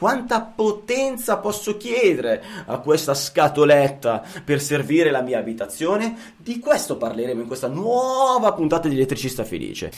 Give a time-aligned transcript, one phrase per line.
[0.00, 6.32] Quanta potenza posso chiedere a questa scatoletta per servire la mia abitazione?
[6.38, 9.92] Di questo parleremo in questa nuova puntata di Elettricista Felice.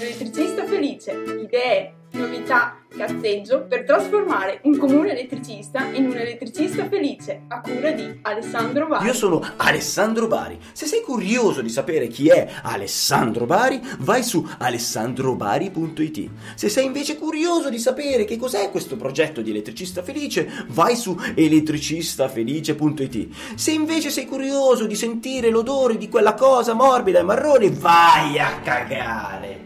[0.00, 7.60] Elettricista Felice, idee, novità, cazzeggio per trasformare un comune elettricista in un elettricista felice a
[7.60, 9.04] cura di Alessandro Bari.
[9.06, 10.58] Io sono Alessandro Bari.
[10.72, 16.30] Se sei curioso di sapere chi è Alessandro Bari, vai su alessandrobari.it.
[16.54, 21.14] Se sei invece curioso di sapere che cos'è questo progetto di elettricista felice, vai su
[21.34, 23.28] elettricistafelice.it.
[23.54, 28.60] Se invece sei curioso di sentire l'odore di quella cosa morbida e marrone, vai a
[28.60, 29.64] cagare.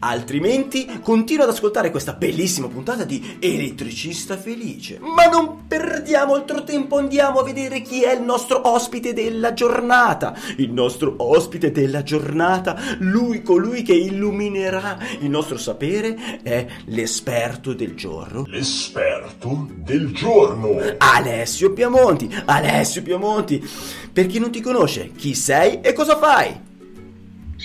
[0.00, 5.00] Altrimenti continua ad ascoltare questa bellissima puntata di Elettricista Felice.
[5.00, 10.36] Ma non perdiamo altro tempo, andiamo a vedere chi è il nostro ospite della giornata.
[10.58, 17.96] Il nostro ospite della giornata, lui colui che illuminerà il nostro sapere, è l'esperto del
[17.96, 18.44] giorno.
[18.46, 20.78] L'esperto del giorno.
[20.98, 22.32] Alessio Piamonti.
[22.44, 23.68] Alessio Piamonti.
[24.12, 26.66] Per chi non ti conosce, chi sei e cosa fai?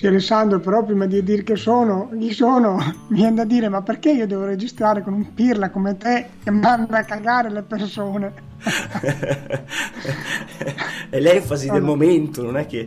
[0.04, 2.76] Sì, Alessandro, però prima di dire che sono, chi sono,
[3.08, 6.52] mi viene da dire, ma perché io devo registrare con un pirla come te che
[6.52, 8.34] manda a cagare le persone?
[11.10, 12.86] è l'enfasi del momento, non è che...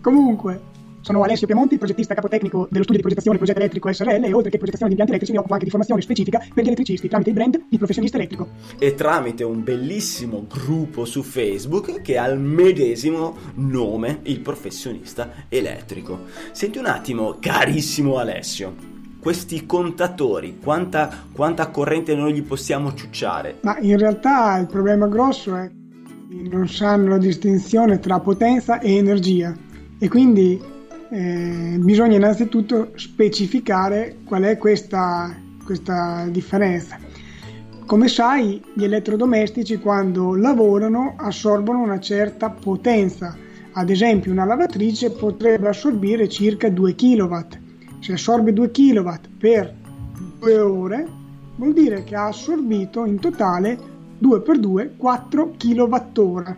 [0.00, 0.62] Comunque,
[1.08, 4.58] sono Alessio Piemonti, progettista capotecnico dello studio di progettazione Progetto Elettrico SRL e oltre che
[4.58, 7.34] progettazione di impianti elettrici mi occupo anche di formazione specifica per gli elettricisti tramite il
[7.34, 8.48] brand di professionista elettrico.
[8.78, 16.24] E tramite un bellissimo gruppo su Facebook che ha il medesimo nome, il professionista elettrico.
[16.52, 18.74] Senti un attimo, carissimo Alessio,
[19.18, 23.60] questi contatori, quanta, quanta corrente noi gli possiamo ciucciare?
[23.62, 28.96] Ma in realtà il problema grosso è che non sanno la distinzione tra potenza e
[28.96, 29.56] energia
[29.98, 30.76] e quindi
[31.10, 36.98] eh, bisogna innanzitutto specificare qual è questa, questa differenza.
[37.86, 43.34] Come sai, gli elettrodomestici quando lavorano assorbono una certa potenza.
[43.72, 47.36] Ad esempio, una lavatrice potrebbe assorbire circa 2 kW.
[48.00, 49.74] Se assorbe 2 kW per
[50.40, 51.06] 2 ore,
[51.56, 53.78] vuol dire che ha assorbito in totale
[54.18, 56.56] 2 per 2 4 kWh.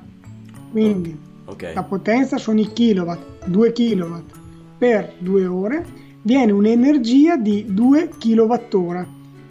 [0.72, 1.74] Quindi okay.
[1.74, 3.12] la potenza sono i kW,
[3.46, 4.38] 2 kW
[4.80, 5.84] per due ore
[6.22, 9.06] viene un'energia di 2 kWh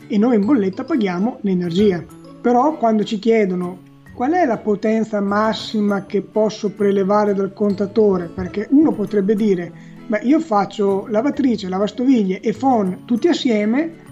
[0.07, 2.03] e noi in bolletta paghiamo l'energia.
[2.41, 3.78] Però quando ci chiedono
[4.16, 9.72] qual è la potenza massima che posso prelevare dal contatore, perché uno potrebbe dire,
[10.07, 14.07] beh io faccio lavatrice, lavastoviglie e phon tutti assieme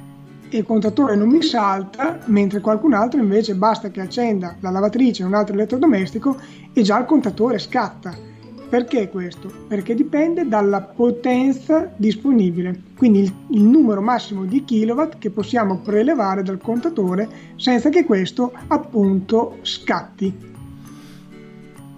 [0.50, 5.24] e il contatore non mi salta, mentre qualcun altro invece basta che accenda la lavatrice
[5.24, 6.38] o un altro elettrodomestico
[6.72, 8.27] e già il contatore scatta.
[8.70, 9.50] Perché questo?
[9.70, 16.44] Perché dipende dalla potenza disponibile, quindi il, il, numero massimo di kilowatt che possiamo prelevare
[16.44, 20.34] dal contatore senza che questo appunto scatti.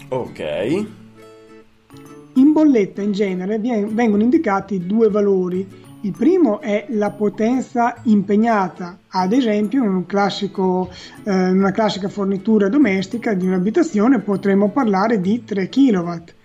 [0.09, 0.85] Ok.
[2.35, 5.67] In bolletta in genere vengono indicati due valori.
[6.01, 10.89] Il primo è la potenza impegnata, ad esempio in un classico,
[11.23, 16.37] eh, una classica fornitura domestica di un'abitazione potremmo parlare di 3 kW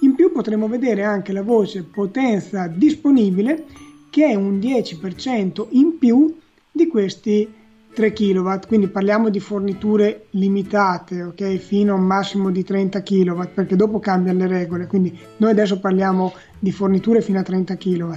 [0.00, 3.64] in più potremo vedere anche la voce potenza disponibile
[4.10, 6.36] che è un 10% in più
[6.70, 7.52] di questi
[7.96, 11.56] 3 kW, quindi parliamo di forniture limitate, ok?
[11.56, 15.80] Fino a un massimo di 30 kW, perché dopo cambiano le regole, quindi noi adesso
[15.80, 18.12] parliamo di forniture fino a 30 kW.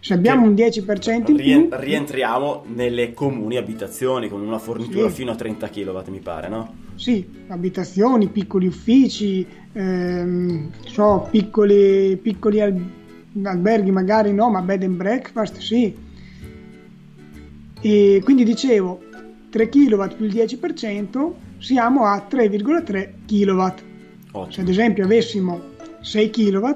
[0.00, 1.68] Se abbiamo un 10% in più...
[1.70, 5.14] Rientriamo nelle comuni abitazioni con una fornitura sì.
[5.16, 6.74] fino a 30 kW, mi pare, no?
[6.94, 15.58] Sì, abitazioni, piccoli uffici, ehm, so, piccoli, piccoli alberghi magari no, ma bed and breakfast
[15.58, 15.94] sì.
[17.82, 19.02] E quindi dicevo,
[19.50, 23.60] 3 kW più il 10% siamo a 3,3 kW.
[24.32, 24.50] Ottimo.
[24.50, 25.60] Se ad esempio avessimo
[26.00, 26.68] 6 kW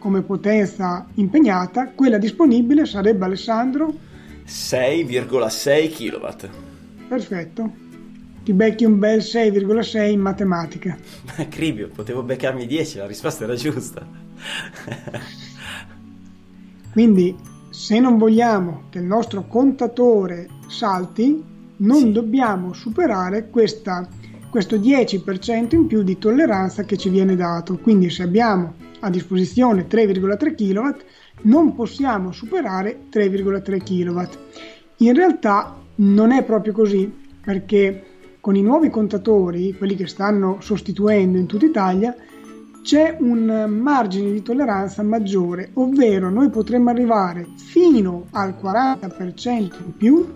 [0.00, 3.94] come potenza impegnata, quella disponibile sarebbe Alessandro
[4.44, 6.48] 6,6 kW.
[7.06, 7.72] Perfetto.
[8.42, 10.98] Ti becchi un bel 6,6 in matematica.
[11.48, 14.04] Cribio, potevo beccarmi 10, la risposta era giusta.
[16.90, 17.36] Quindi,
[17.68, 21.44] se non vogliamo che il nostro contatore salti,
[21.76, 22.12] non sì.
[22.12, 24.08] dobbiamo superare questa,
[24.50, 27.78] questo 10% in più di tolleranza che ci viene dato.
[27.78, 31.00] Quindi, se abbiamo a disposizione 3,3 kW,
[31.42, 34.20] non possiamo superare 3,3 kW.
[34.98, 37.12] In realtà non è proprio così,
[37.42, 38.04] perché
[38.40, 42.14] con i nuovi contatori, quelli che stanno sostituendo in tutta Italia,
[42.82, 49.48] c'è un margine di tolleranza maggiore, ovvero noi potremmo arrivare fino al 40%
[49.84, 50.26] in più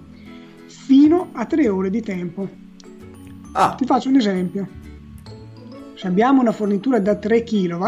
[0.66, 2.46] fino a 3 ore di tempo.
[3.52, 4.68] Ah, Ti faccio un esempio.
[5.94, 7.86] Se abbiamo una fornitura da 3 kW,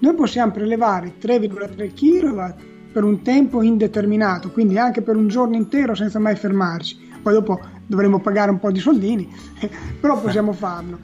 [0.00, 2.62] noi possiamo prelevare 3,3 kW
[2.92, 7.12] per un tempo indeterminato, quindi anche per un giorno intero senza mai fermarci.
[7.22, 9.28] Poi dopo dovremo pagare un po' di soldini,
[10.00, 10.98] però possiamo farlo.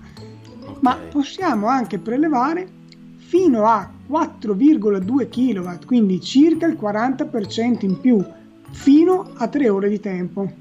[0.66, 0.76] ok.
[0.81, 2.69] Ma possiamo anche prelevare
[3.16, 8.25] fino a 4,2 kW, quindi circa il 40% in più,
[8.70, 10.52] fino a 3 ore di tempo.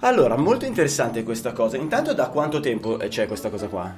[0.00, 1.76] Allora, molto interessante questa cosa.
[1.76, 3.94] Intanto da quanto tempo eh, c'è questa cosa qua?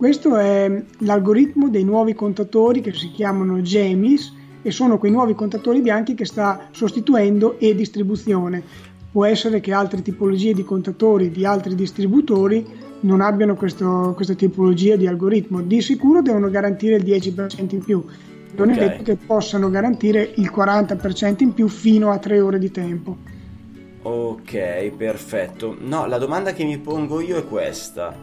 [0.00, 4.32] Questo è l'algoritmo dei nuovi contatori che si chiamano GEMIS
[4.62, 8.62] e sono quei nuovi contatori bianchi che sta sostituendo e-distribuzione.
[9.12, 12.66] Può essere che altre tipologie di contatori di altri distributori
[13.00, 15.60] non abbiano questo- questa tipologia di algoritmo.
[15.60, 18.02] Di sicuro devono garantire il 10% in più.
[18.56, 18.76] Non Ok.
[18.76, 23.18] è detto che possano garantire il 40% in più fino a 3 ore di tempo.
[24.00, 25.76] Ok, perfetto.
[25.78, 28.16] No, la domanda che mi pongo io è questa.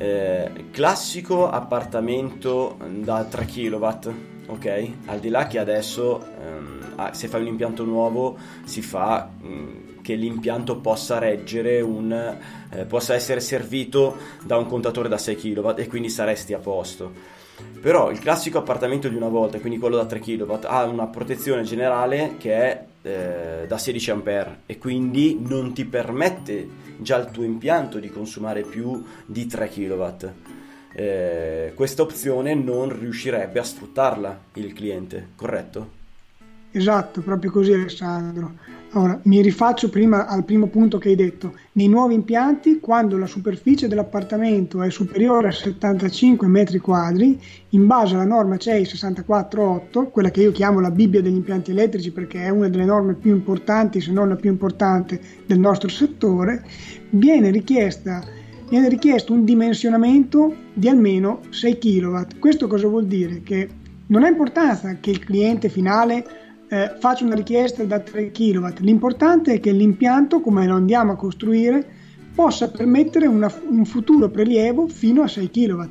[0.00, 3.86] Eh, classico appartamento da 3 kW,
[4.46, 4.90] ok?
[5.06, 10.00] Al di là che adesso ehm, ah, se fai un impianto nuovo si fa mm,
[10.00, 12.12] che l'impianto possa reggere un
[12.70, 17.12] eh, possa essere servito da un contatore da 6 kW e quindi saresti a posto.
[17.80, 21.62] Però il classico appartamento di una volta, quindi quello da 3 kW, ha una protezione
[21.62, 27.44] generale che è eh, da 16 A e quindi non ti permette già il tuo
[27.44, 30.06] impianto di consumare più di 3 kW.
[30.92, 35.96] Eh, questa opzione non riuscirebbe a sfruttarla il cliente, corretto?
[36.70, 38.54] Esatto, proprio così Alessandro.
[38.92, 41.54] Ora, mi rifaccio prima al primo punto che hai detto.
[41.72, 47.38] Nei nuovi impianti, quando la superficie dell'appartamento è superiore a 75 metri quadri,
[47.70, 52.12] in base alla norma CEI 648, quella che io chiamo la Bibbia degli impianti elettrici
[52.12, 56.64] perché è una delle norme più importanti, se non la più importante del nostro settore,
[57.10, 58.24] viene richiesta
[58.70, 62.38] viene richiesto un dimensionamento di almeno 6 kW.
[62.38, 63.40] Questo cosa vuol dire?
[63.42, 63.68] Che
[64.08, 69.54] non ha importanza che il cliente finale eh, faccia una richiesta da 3 kW, l'importante
[69.54, 71.86] è che l'impianto, come lo andiamo a costruire,
[72.34, 75.82] possa permettere una- un futuro prelievo fino a 6 kW.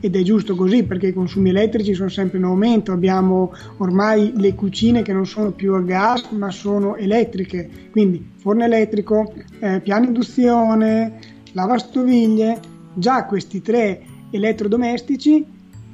[0.00, 4.54] Ed è giusto così perché i consumi elettrici sono sempre in aumento, abbiamo ormai le
[4.54, 10.06] cucine che non sono più a gas ma sono elettriche, quindi forno elettrico, eh, piano
[10.06, 11.20] induzione,
[11.52, 12.60] lavastoviglie,
[12.92, 15.46] già questi tre elettrodomestici,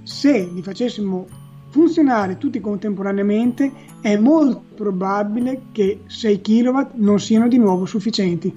[0.02, 1.26] se li facessimo
[1.70, 3.70] funzionare tutti contemporaneamente,
[4.00, 8.54] è molto probabile che 6 kW non siano di nuovo sufficienti.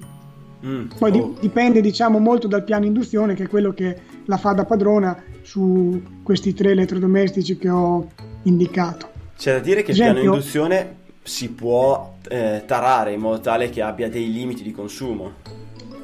[0.65, 4.37] Mm, Poi di- oh, dipende diciamo molto dal piano induzione che è quello che la
[4.37, 8.09] fa da padrona su questi tre elettrodomestici che ho
[8.43, 9.09] indicato.
[9.37, 13.69] C'è da dire che il Esempio- piano induzione si può eh, tarare in modo tale
[13.69, 15.31] che abbia dei limiti di consumo.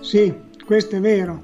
[0.02, 0.34] Sì,
[0.66, 1.42] questo è vero,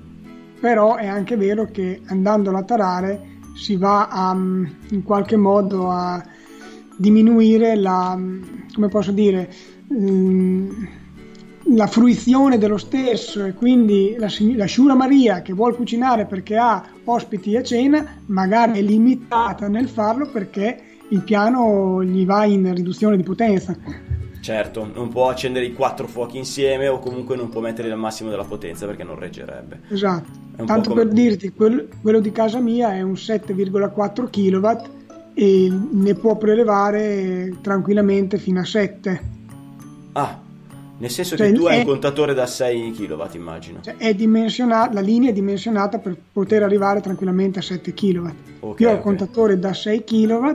[0.60, 6.24] però è anche vero che andandolo a tarare si va a, in qualche modo a
[6.98, 8.18] diminuire la,
[8.74, 9.52] come posso dire,
[9.94, 10.70] mm,
[11.70, 16.84] la fruizione dello stesso e quindi la, la Sciura Maria che vuole cucinare perché ha
[17.06, 23.18] ospiti a cena magari è limitata nel farlo perché il piano gli va in riduzione
[23.18, 23.76] di potenza.
[24.46, 28.30] Certo, non può accendere i quattro fuochi insieme o comunque non può mettere il massimo
[28.30, 29.80] della potenza perché non reggerebbe.
[29.90, 30.30] Esatto.
[30.66, 34.68] Tanto come- per dirti, quel- quello di casa mia è un 7,4 kW
[35.34, 39.22] e ne può prelevare tranquillamente fino a 7.
[40.12, 40.40] Ah,
[41.00, 43.80] nel senso Cioè, che tu hai è- un contatore da 6 kW, immagino.
[43.82, 48.28] Cioè, la linea è dimensionata per poter arrivare tranquillamente a 7 kW.
[48.60, 48.98] Ok, Io ho ok.
[48.98, 50.52] il contatore da 6 kW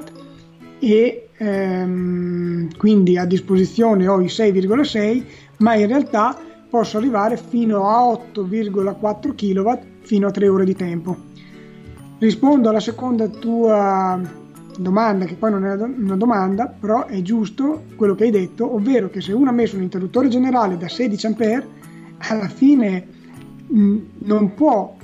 [0.78, 5.24] e ehm, quindi a disposizione ho i 6,6,
[5.58, 11.16] ma in realtà posso arrivare fino a 8,4 kW fino a 3 ore di tempo.
[12.18, 14.20] Rispondo alla seconda tua
[14.76, 19.08] domanda, che poi non è una domanda, però è giusto quello che hai detto, ovvero
[19.08, 21.64] che se uno ha messo un interruttore generale da 16 A,
[22.18, 23.06] alla fine
[23.66, 24.94] mh, non può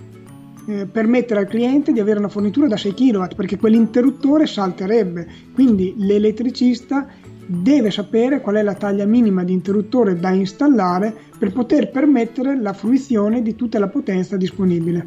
[0.67, 5.27] eh, permettere al cliente di avere una fornitura da 6 kW perché quell'interruttore salterebbe.
[5.55, 7.07] Quindi l'elettricista
[7.47, 12.73] deve sapere qual è la taglia minima di interruttore da installare per poter permettere la
[12.73, 15.07] fruizione di tutta la potenza disponibile.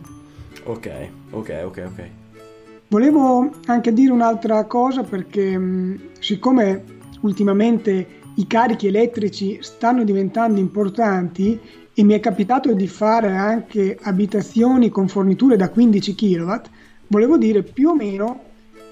[0.64, 0.90] Ok,
[1.32, 2.10] ok, ok, ok.
[2.88, 6.84] Volevo anche dire un'altra cosa perché mh, siccome
[7.22, 11.60] ultimamente i carichi elettrici stanno diventando importanti
[12.00, 16.54] e mi è capitato di fare anche abitazioni con forniture da 15 kW,
[17.08, 18.40] volevo dire più o meno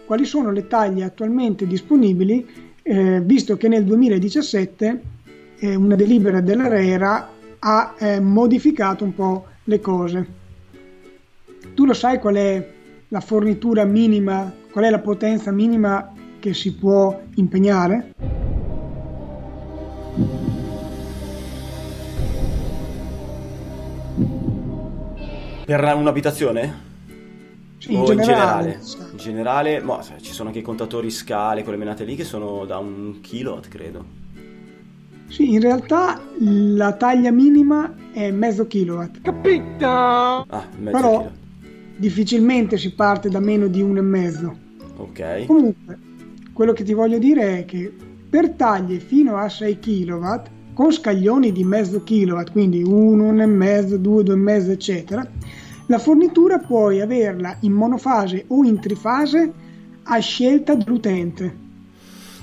[0.06, 2.46] quali sono le taglie attualmente disponibili,
[2.82, 5.02] eh, visto che nel 2017
[5.58, 10.28] eh, una delibera dell'ARERA ha eh, modificato un po' le cose.
[11.74, 12.72] Tu lo sai qual è
[13.08, 18.37] la fornitura minima, qual è la potenza minima che si può impegnare?
[25.68, 26.74] Per un'abitazione?
[27.78, 29.12] Sì, in o generale, in generale?
[29.12, 32.78] In generale, boh, ci sono anche i contatori scale, quelle menate lì, che sono da
[32.78, 34.06] un kilowatt, credo.
[35.28, 39.20] Sì, in realtà la taglia minima è mezzo kilowatt.
[39.22, 39.86] Capito?
[39.86, 41.36] Ah, mezzo Però kilowatt.
[41.98, 44.58] difficilmente si parte da meno di uno e mezzo.
[44.96, 45.48] Ok.
[45.48, 46.00] Comunque,
[46.54, 47.94] quello che ti voglio dire è che
[48.30, 50.42] per taglie fino a 6 kW,
[50.78, 55.28] con scaglioni di mezzo kilowatt, quindi 1, 1,5, 2, 2,5, eccetera,
[55.88, 59.52] la fornitura puoi averla in monofase o in trifase
[60.04, 61.66] a scelta dell'utente.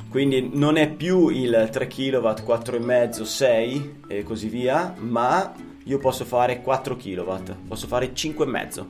[0.09, 5.53] Quindi non è più il 3 kW, 4,5, 6 e così via, ma
[5.85, 7.33] io posso fare 4 kW,
[7.69, 8.85] posso fare 5,5.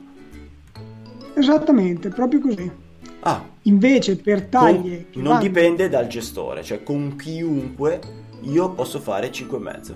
[1.35, 2.71] Esattamente, proprio così.
[3.19, 7.99] Ah, Invece per con- taglie che non vanno- dipende dal gestore, cioè con chiunque
[8.45, 9.93] io posso fare 5,5.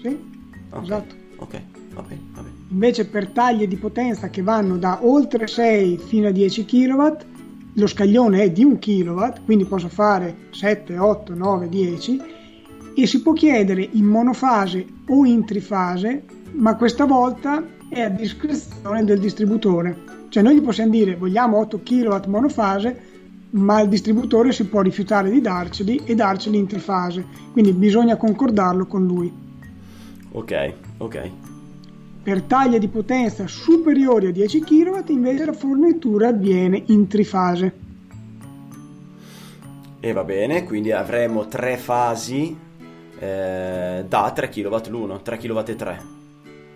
[0.00, 0.18] Sì,
[0.72, 1.14] Ok, esatto.
[1.36, 1.60] Ok,
[1.94, 2.54] va bene, va bene.
[2.70, 7.06] Invece per taglie di potenza che vanno da oltre 6 fino a 10 kW,
[7.74, 12.20] lo scaglione è di 1 kW, quindi posso fare 7, 8, 9, 10
[12.94, 19.04] e si può chiedere in monofase o in trifase, ma questa volta è a discrezione
[19.04, 20.10] del distributore.
[20.28, 23.11] Cioè noi gli possiamo dire vogliamo 8 kW monofase,
[23.52, 28.86] ma il distributore si può rifiutare di darceli e darceli in trifase, quindi bisogna concordarlo
[28.86, 29.32] con lui.
[30.32, 31.30] Ok, ok.
[32.22, 37.74] Per taglie di potenza superiori a 10 kW invece la fornitura avviene in trifase.
[40.00, 42.56] E va bene, quindi avremo tre fasi
[43.18, 46.02] eh, da 3 kW l'uno, 3 kW e 3.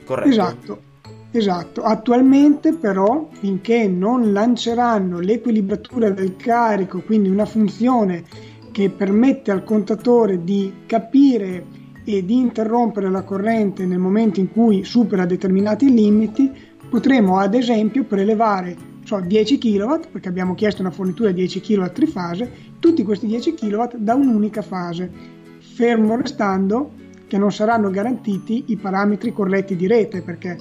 [0.05, 0.29] Corretto?
[0.29, 0.83] Esatto,
[1.31, 1.83] esatto.
[1.83, 8.25] Attualmente però finché non lanceranno l'equilibratura del carico, quindi una funzione
[8.73, 11.65] che permette al contatore di capire
[12.05, 16.53] e di interrompere la corrente nel momento in cui supera determinati limiti,
[16.89, 21.85] potremo ad esempio prelevare so, 10 kW, perché abbiamo chiesto una fornitura di 10 kW
[21.87, 25.11] trifase, tutti questi 10 kW da un'unica fase,
[25.59, 26.91] fermo restando
[27.27, 30.57] che non saranno garantiti i parametri corretti di rete, perché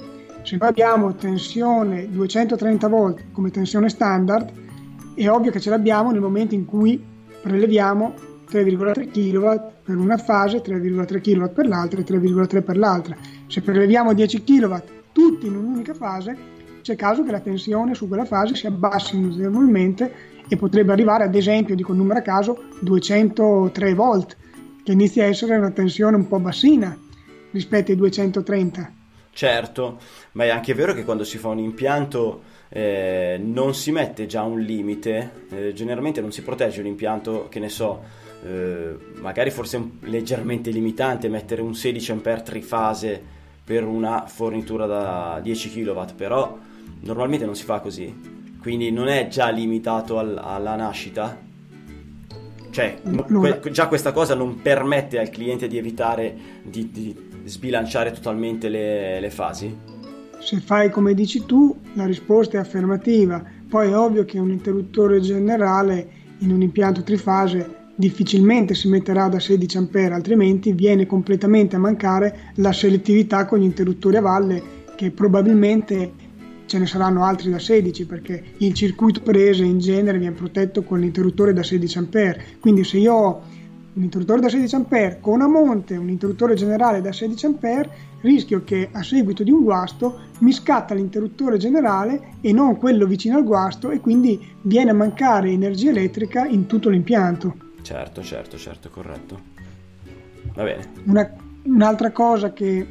[0.46, 4.52] se noi abbiamo tensione 230 volt come tensione standard,
[5.16, 7.04] è ovvio che ce l'abbiamo nel momento in cui
[7.42, 8.14] preleviamo
[8.48, 13.16] 3,3 kW per una fase, 3,3 kW per l'altra e 3,3 per l'altra.
[13.48, 14.74] Se preleviamo 10 kW
[15.10, 16.36] tutti in un'unica fase,
[16.80, 20.12] c'è caso che la tensione su quella fase si abbassi notevolmente
[20.46, 24.36] e potrebbe arrivare ad esempio, dico il numero a caso, 203 volt,
[24.84, 26.96] che inizia a essere una tensione un po' bassina
[27.50, 28.92] rispetto ai 230.
[29.36, 29.98] Certo,
[30.32, 34.40] ma è anche vero che quando si fa un impianto eh, non si mette già
[34.44, 38.02] un limite, eh, generalmente non si protegge un impianto che ne so,
[38.42, 43.22] eh, magari forse un- leggermente limitante mettere un 16 A trifase
[43.62, 46.56] per una fornitura da 10 kW, però
[47.00, 48.10] normalmente non si fa così,
[48.62, 51.44] quindi non è già limitato al- alla nascita.
[52.76, 52.98] Cioè,
[53.58, 59.18] que- già questa cosa non permette al cliente di evitare di, di sbilanciare totalmente le,
[59.18, 59.74] le fasi?
[60.40, 63.42] Se fai come dici tu, la risposta è affermativa.
[63.66, 66.06] Poi è ovvio che un interruttore generale
[66.40, 72.52] in un impianto trifase difficilmente si metterà da 16 A, altrimenti viene completamente a mancare
[72.56, 74.62] la selettività con gli interruttori a valle,
[74.96, 76.12] che probabilmente
[76.66, 81.00] ce ne saranno altri da 16, perché il circuito prese in genere viene protetto con
[81.00, 82.36] l'interruttore da 16 A.
[82.60, 83.42] Quindi se io ho
[83.94, 87.88] un interruttore da 16 A con a monte un interruttore generale da 16 A,
[88.20, 93.36] rischio che a seguito di un guasto mi scatta l'interruttore generale e non quello vicino
[93.36, 97.56] al guasto e quindi viene a mancare energia elettrica in tutto l'impianto.
[97.82, 99.40] Certo, certo, certo, corretto.
[100.54, 100.88] Va bene.
[101.04, 101.32] Una-
[101.62, 102.86] un'altra cosa che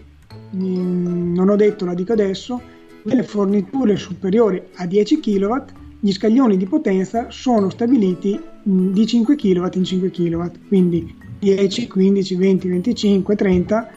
[0.56, 2.62] mm, non ho detto, la dico adesso,
[3.06, 5.56] nelle forniture superiori a 10 kW
[6.00, 11.88] gli scaglioni di potenza sono stabiliti mm, di 5 kW in 5 kW, quindi 10,
[11.88, 13.90] 15, 20, 25, 30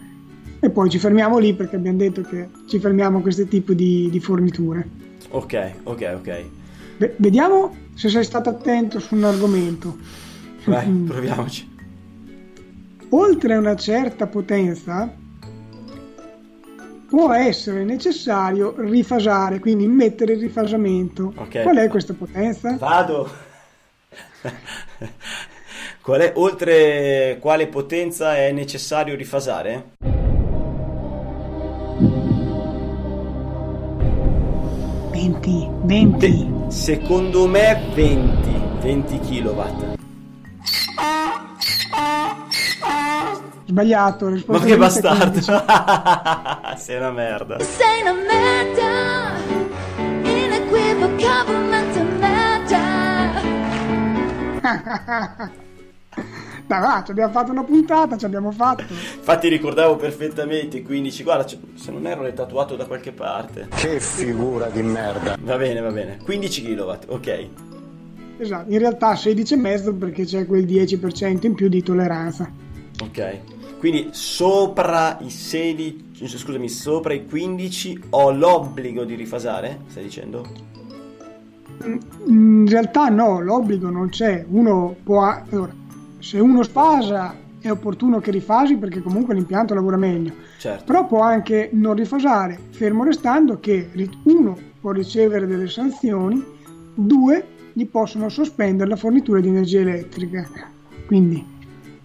[0.60, 4.08] e poi ci fermiamo lì perché abbiamo detto che ci fermiamo a questo tipo di,
[4.10, 4.88] di forniture.
[5.30, 6.44] Ok, ok, ok.
[6.98, 9.96] Ve- vediamo se sei stato attento su un argomento.
[10.64, 11.06] Vai, Mm.
[11.06, 11.68] proviamoci.
[13.10, 15.14] Oltre a una certa potenza
[17.08, 21.32] può essere necessario rifasare, quindi mettere il rifasamento.
[21.34, 21.62] Okay.
[21.62, 22.76] Qual è questa potenza?
[22.76, 23.46] Vado.
[26.02, 29.90] Qual è, oltre quale potenza è necessario rifasare?
[35.10, 36.54] Venti, 20.
[36.68, 38.48] Secondo me 20,
[38.80, 39.62] 20 kW.
[43.66, 45.40] Sbagliato, Ma che bastardo!
[46.78, 47.58] Sei una merda.
[47.60, 49.36] Sei una merda,
[50.22, 53.40] inequivocabilmente merda.
[53.40, 55.56] 15.
[56.68, 58.82] Dai, va, ci abbiamo fatto una puntata, ci abbiamo fatto.
[58.82, 63.68] Infatti ricordavo perfettamente 15, guarda, se non erro l'hai tatuato da qualche parte.
[63.74, 65.36] Che figura di merda.
[65.40, 66.18] Va bene, va bene.
[66.22, 67.48] 15 kW, ok.
[68.36, 72.50] Esatto, in realtà 16,5 perché c'è quel 10% in più di tolleranza.
[73.02, 73.38] Ok.
[73.78, 79.80] Quindi sopra i 16, scusami, sopra i 15 ho l'obbligo di rifasare?
[79.86, 80.44] Stai dicendo?
[82.26, 84.44] In realtà no, l'obbligo non c'è.
[84.48, 85.42] Uno può...
[86.18, 90.32] Se uno sfasa è opportuno che rifasi perché comunque l'impianto lavora meglio.
[90.58, 90.84] Certo.
[90.84, 93.88] Però può anche non rifasare, fermo restando che
[94.24, 96.44] uno può ricevere delle sanzioni,
[96.94, 100.48] due gli possono sospendere la fornitura di energia elettrica.
[101.06, 101.44] Quindi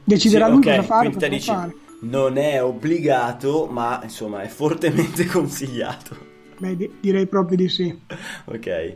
[0.04, 1.76] deciderà Sì, lui ok, cosa fare, quindi dici, fare.
[2.04, 6.16] Non è obbligato, ma insomma è fortemente consigliato.
[6.58, 7.98] Beh, di- direi proprio di sì.
[8.46, 8.96] Ok.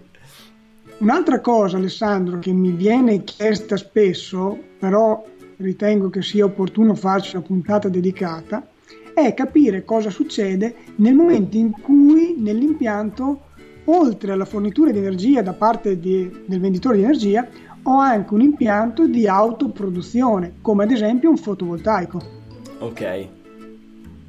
[1.00, 5.24] Un'altra cosa, Alessandro, che mi viene chiesta spesso, però
[5.58, 8.68] ritengo che sia opportuno farci una puntata dedicata,
[9.14, 13.42] è capire cosa succede nel momento in cui nell'impianto,
[13.86, 17.48] oltre alla fornitura di energia da parte di- del venditore di energia,
[17.84, 22.37] ho anche un impianto di autoproduzione, come ad esempio un fotovoltaico
[22.80, 23.28] Ok.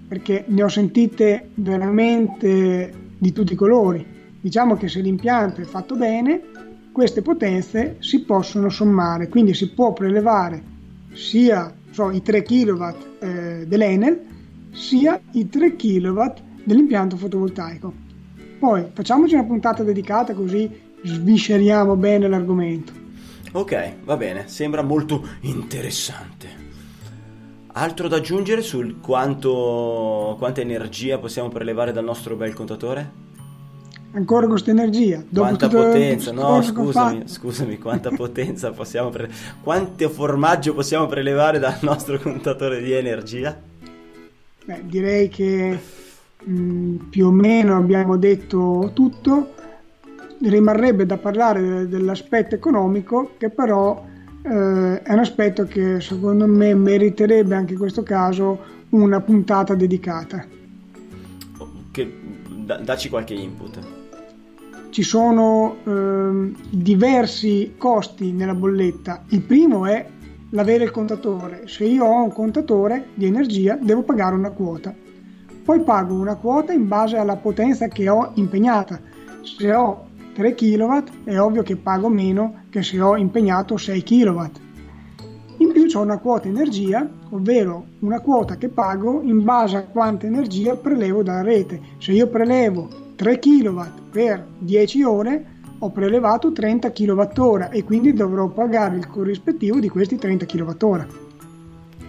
[0.09, 4.05] perché ne ho sentite veramente di tutti i colori.
[4.41, 6.41] Diciamo che se l'impianto è fatto bene,
[6.91, 10.63] queste potenze si possono sommare, quindi si può prelevare
[11.13, 12.85] sia so, i 3 kW
[13.19, 14.21] eh, dell'Enel,
[14.73, 16.23] sia i 3 kW
[16.65, 17.93] dell'impianto fotovoltaico.
[18.59, 20.71] Poi facciamoci una puntata dedicata così
[21.03, 22.93] svisceriamo bene l'argomento.
[23.53, 26.58] Ok, va bene, sembra molto interessante.
[27.81, 33.27] Altro da aggiungere sul quanto, quanta energia possiamo prelevare dal nostro bel contatore?
[34.15, 35.23] Ancora questa energia.
[35.29, 39.41] Dopo Quanta potenza, no, scusami, scusami, quanta potenza possiamo prelevare?
[39.63, 43.57] Quanto formaggio possiamo prelevare dal nostro contatore di energia?
[44.65, 45.79] Beh, direi che
[46.43, 49.55] mh, più o meno abbiamo detto tutto.
[50.43, 54.05] Rimarrebbe da parlare de- dell'aspetto economico, che però
[54.49, 60.45] eh, è un aspetto che secondo me meriterebbe anche in questo caso una puntata dedicata.
[61.91, 62.19] Che,
[62.65, 63.79] da- dacci qualche input.
[64.91, 69.25] Ci sono ehm, diversi costi nella bolletta.
[69.29, 70.07] Il primo è
[70.51, 71.63] l'avere il contatore.
[71.67, 74.95] Se io ho un contatore di energia, devo pagare una quota.
[75.63, 78.99] Poi pago una quota in base alla potenza che ho impegnata.
[79.43, 80.08] Se ho
[80.39, 84.45] 3 kW è ovvio che pago meno che se ho impegnato 6 kW.
[85.57, 90.27] In più c'è una quota energia, ovvero una quota che pago in base a quanta
[90.27, 91.81] energia prelevo dalla rete.
[91.99, 93.81] Se io prelevo 3 kW
[94.13, 95.47] per 10 ore,
[95.77, 101.07] ho prelevato 30 kWh e quindi dovrò pagare il corrispettivo di questi 30 kWh.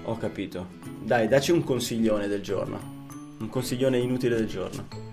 [0.03, 0.67] Ho capito.
[1.03, 2.77] Dai, dacci un consiglione del giorno.
[3.39, 5.08] Un consiglione inutile del giorno.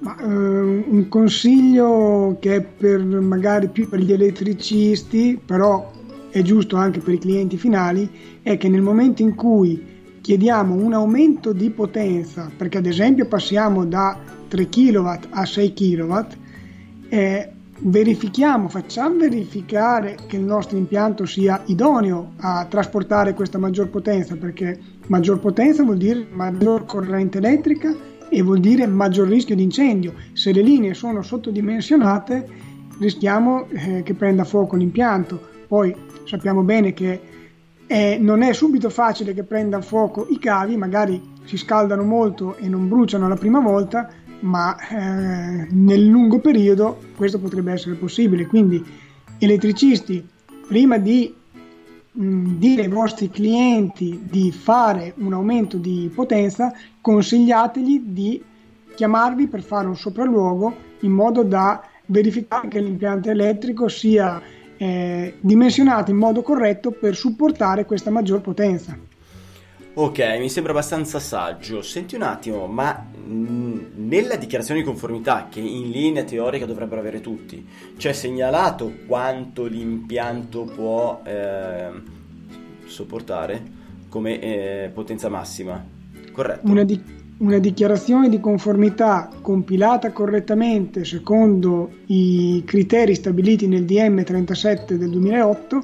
[0.00, 5.90] Ma eh, un consiglio che è per magari più per gli elettricisti, però
[6.30, 8.10] è giusto anche per i clienti finali,
[8.42, 13.84] è che nel momento in cui chiediamo un aumento di potenza, perché ad esempio passiamo
[13.84, 16.18] da 3 kW a 6 kW,
[17.08, 24.34] eh, verifichiamo, facciamo verificare che il nostro impianto sia idoneo a trasportare questa maggior potenza,
[24.36, 27.94] perché maggior potenza vuol dire maggior corrente elettrica
[28.28, 30.14] e vuol dire maggior rischio di incendio.
[30.32, 35.40] Se le linee sono sottodimensionate rischiamo eh, che prenda fuoco l'impianto.
[35.66, 37.20] Poi sappiamo bene che
[37.86, 42.68] eh, non è subito facile che prenda fuoco i cavi, magari si scaldano molto e
[42.68, 44.10] non bruciano la prima volta,
[44.40, 48.46] ma eh, nel lungo periodo questo potrebbe essere possibile.
[48.46, 48.82] Quindi
[49.38, 50.26] elettricisti,
[50.66, 51.34] prima di
[52.14, 58.42] mh, dire ai vostri clienti di fare un aumento di potenza, consigliategli di
[58.94, 64.40] chiamarvi per fare un sopralluogo in modo da verificare che l'impianto elettrico sia
[64.76, 68.96] eh, dimensionato in modo corretto per supportare questa maggior potenza.
[69.96, 71.80] Ok, mi sembra abbastanza saggio.
[71.80, 77.20] Senti un attimo, ma mh, nella dichiarazione di conformità, che in linea teorica dovrebbero avere
[77.20, 77.64] tutti,
[77.96, 81.90] c'è segnalato quanto l'impianto può eh,
[82.86, 83.62] sopportare
[84.08, 85.84] come eh, potenza massima,
[86.32, 86.68] corretto?
[86.68, 87.00] Una, di-
[87.38, 95.82] una dichiarazione di conformità compilata correttamente secondo i criteri stabiliti nel DM 37 del 2008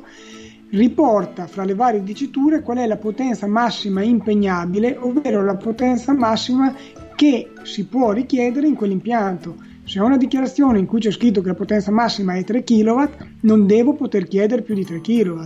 [0.71, 6.75] riporta fra le varie diciture qual è la potenza massima impegnabile, ovvero la potenza massima
[7.15, 9.57] che si può richiedere in quell'impianto.
[9.85, 13.03] Se ho una dichiarazione in cui c'è scritto che la potenza massima è 3 kW,
[13.41, 15.41] non devo poter chiedere più di 3 kW.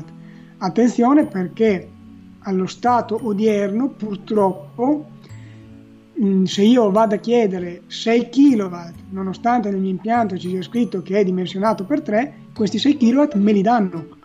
[0.58, 1.88] Attenzione perché
[2.40, 5.06] allo stato odierno purtroppo
[6.22, 8.76] mm, se io vado a chiedere 6 kW,
[9.10, 13.38] nonostante nel mio impianto ci sia scritto che è dimensionato per 3, questi 6 kW
[13.38, 14.22] me li danno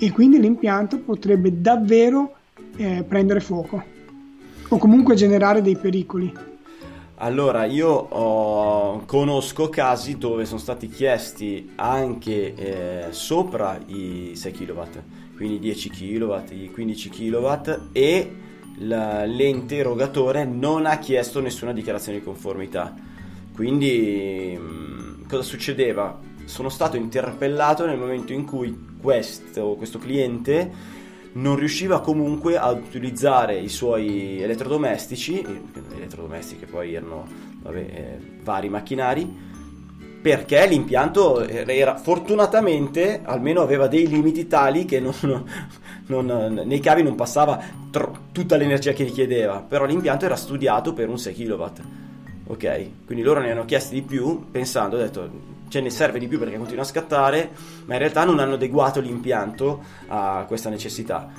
[0.00, 2.34] e quindi l'impianto potrebbe davvero
[2.76, 3.82] eh, prendere fuoco
[4.68, 6.32] o comunque generare dei pericoli.
[7.16, 14.80] Allora, io ho- conosco casi dove sono stati chiesti anche eh, sopra i 6 kW,
[15.36, 17.48] quindi 10 kW, i 15 kW
[17.92, 18.32] e
[18.78, 22.94] la- l'ente erogatore non ha chiesto nessuna dichiarazione di conformità.
[23.54, 26.18] Quindi mh, cosa succedeva?
[26.50, 30.98] Sono stato interpellato nel momento in cui questo, questo cliente
[31.34, 35.46] non riusciva comunque ad utilizzare i suoi elettrodomestici,
[35.94, 37.24] elettrodomestici che poi erano
[37.62, 39.32] vabbè, eh, vari macchinari,
[40.20, 45.44] perché l'impianto era fortunatamente almeno aveva dei limiti tali che non-
[46.06, 51.08] non- nei cavi non passava tro- tutta l'energia che richiedeva, però l'impianto era studiato per
[51.08, 51.64] un 6 kW.
[52.50, 55.30] Ok, quindi loro ne hanno chiesti di più pensando, ho detto
[55.68, 57.50] ce ne serve di più perché continua a scattare,
[57.84, 61.30] ma in realtà non hanno adeguato l'impianto a questa necessità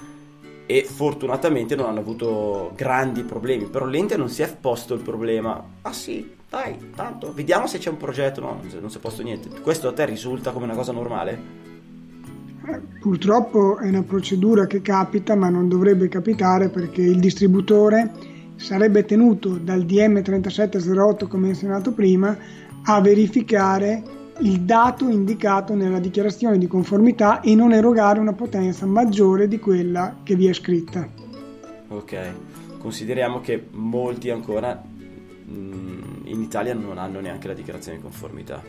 [0.66, 5.62] e fortunatamente non hanno avuto grandi problemi, però l'ente non si è posto il problema.
[5.82, 9.50] Ah sì, dai, tanto, vediamo se c'è un progetto, no, non si- è posto niente.
[9.60, 11.42] Questo a te risulta come una cosa normale?
[12.68, 18.14] Eh, Purtroppo è una procedura che capita, ma non dovrebbe capitare perché il distributore
[18.62, 22.38] sarebbe tenuto dal DM 3708 come menzionato prima
[22.84, 24.04] a verificare
[24.40, 30.18] il dato indicato nella dichiarazione di conformità e non erogare una potenza maggiore di quella
[30.24, 31.08] che vi è scritta.
[31.90, 32.18] Ok,
[32.78, 34.82] consideriamo che molti ancora
[35.50, 38.64] mm, in Italia non hanno neanche la dichiarazione di conformità.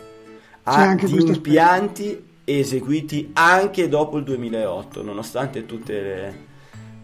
[0.64, 6.34] Ha impianti eseguiti anche dopo il 2008, nonostante tutte le,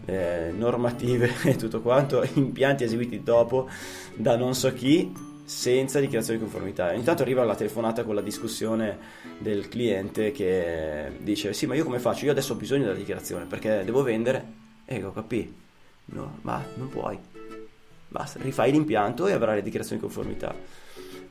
[0.09, 3.67] le normative e tutto quanto, impianti eseguiti dopo
[4.15, 5.11] da non so chi
[5.45, 6.93] senza dichiarazione di conformità.
[6.93, 8.97] Intanto arriva la telefonata con la discussione
[9.39, 12.25] del cliente che dice sì ma io come faccio?
[12.25, 14.67] Io adesso ho bisogno della dichiarazione perché devo vendere.
[14.85, 15.51] E io capì,
[16.05, 17.17] no, ma non puoi.
[18.07, 20.53] Basta, rifai l'impianto e avrai la dichiarazione di conformità.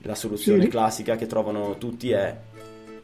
[0.02, 0.68] La soluzione Sì.
[0.68, 2.36] classica che trovano tutti è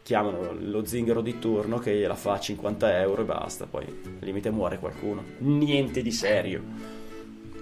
[0.04, 4.18] chiamano lo zingaro di turno che gliela fa a 50 euro e basta, poi al
[4.20, 5.22] limite muore qualcuno.
[5.38, 6.60] Niente di serio.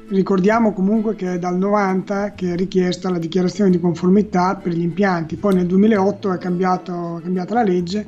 [0.09, 4.83] Ricordiamo comunque che è dal 90 che è richiesta la dichiarazione di conformità per gli
[4.83, 8.05] impianti, poi nel 2008 è, cambiato- è cambiata la legge,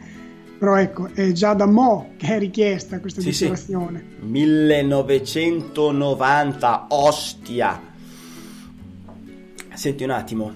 [0.59, 3.45] però ecco, è già da mo' che è richiesta questa Sì, sì.
[3.49, 4.05] dichiarazione.
[4.19, 7.81] 1990, ostia.
[9.75, 10.53] Senti un attimo,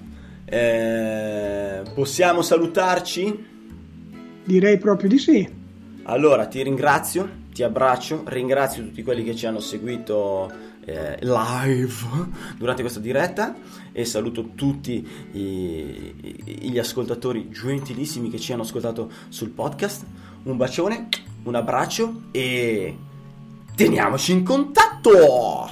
[0.46, 3.54] eh, possiamo salutarci?
[4.48, 5.46] Direi proprio di sì.
[6.04, 10.50] Allora, ti ringrazio, ti abbraccio, ringrazio tutti quelli che ci hanno seguito
[10.86, 11.92] eh, live
[12.56, 13.54] durante questa diretta
[13.92, 16.14] e saluto tutti i-
[16.46, 20.06] i- gli ascoltatori gentilissimi che ci hanno ascoltato sul podcast.
[20.44, 21.08] Un bacione,
[21.42, 22.96] un abbraccio e
[23.74, 25.68] teniamoci in contatto!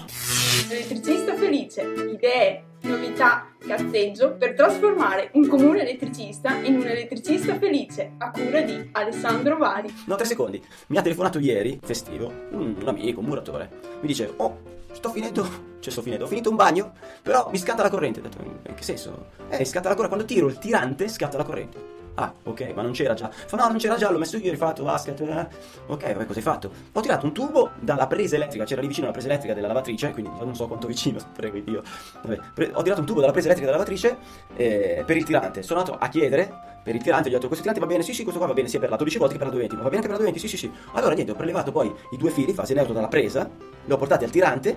[0.68, 8.30] Elettricista felice, idee, novità, cazzeggio per trasformare un comune elettricista in un elettricista felice a
[8.30, 9.92] cura di Alessandro Vari.
[10.06, 10.62] No, tre secondi.
[10.88, 13.70] Mi ha telefonato ieri, festivo, un, amico, un muratore.
[14.00, 14.58] Mi dice, oh,
[14.92, 15.42] sto finendo,
[15.80, 18.20] cioè sto finendo, ho finito un bagno, però mi scatta la corrente.
[18.20, 19.30] Ho detto, in che senso?
[19.48, 21.95] Eh, scatta la corrente, quando tiro il tirante scatta la corrente.
[22.18, 23.28] Ah, ok, ma non c'era già.
[23.30, 25.20] Fa, no, non c'era già, l'ho messo io, ho rifatto basket.
[25.20, 25.46] eh.
[25.88, 26.70] Ok, vabbè, cosa hai fatto?
[26.92, 30.12] Ho tirato un tubo dalla presa elettrica, c'era lì vicino la presa elettrica della lavatrice,
[30.12, 31.82] quindi non so quanto vicino, prego Dio.
[32.22, 34.16] Vabbè, pre- ho tirato un tubo dalla presa elettrica della lavatrice
[34.56, 35.62] eh, per il tirante.
[35.62, 38.14] Sono andato a chiedere per il tirante, gli ho detto questo tirante va bene, sì
[38.14, 39.82] sì, questo qua va bene sia per la 12 volte che per la 220, ma
[39.82, 40.96] va bene anche per la 220, sì sì sì.
[40.96, 43.46] Allora niente, ho prelevato poi i due fili, fase neutro dalla presa,
[43.84, 44.74] li ho portati al tirante,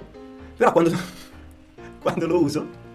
[0.58, 0.92] però quando,
[2.02, 2.88] quando lo uso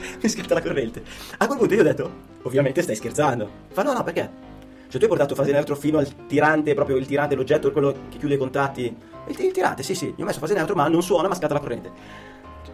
[0.22, 1.02] mi scatta la corrente.
[1.38, 2.10] A quel punto io ho detto,
[2.42, 3.48] ovviamente stai scherzando.
[3.70, 4.48] Fa no no, perché?
[4.88, 8.18] Cioè tu hai portato fase neutro fino al tirante, proprio il tirante, l'oggetto, quello che
[8.18, 8.82] chiude i contatti.
[9.26, 11.54] Il, il tirante, sì sì, gli ho messo fase neutro ma non suona, ma scatta
[11.54, 11.92] la corrente.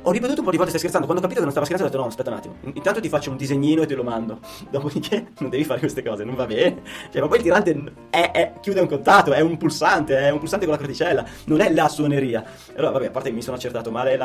[0.03, 1.07] Ho ripetuto un po' di volte, stai scherzando.
[1.07, 2.77] Quando ho capito che non stava scherzando, ho detto no, aspetta un attimo.
[2.77, 4.39] Intanto ti faccio un disegnino e te lo mando.
[4.71, 6.83] Dopodiché non devi fare queste cose, non va bene.
[7.11, 10.39] Cioè, ma poi il tirante è, è- chiude un contatto, è un pulsante, è un
[10.39, 12.45] pulsante con la creticella, non è la suoneria.
[12.77, 14.17] Allora, vabbè, a parte che mi sono accertato male,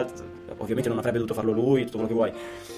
[0.58, 2.32] ovviamente non avrebbe dovuto farlo lui, tutto quello che vuoi.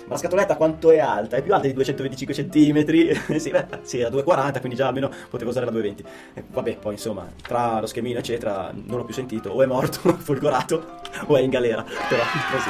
[0.05, 1.37] Ma la scatoletta quanto è alta?
[1.37, 3.37] È più alta di 225 cm.
[3.39, 6.03] sì, beh, sì, era 2,40, quindi già almeno potevo usare la 220.
[6.33, 9.49] Eh, vabbè, poi insomma, tra lo schemino, eccetera, non l'ho più sentito.
[9.49, 11.83] O è morto, folgorato, o è in galera.
[11.83, 12.69] Però si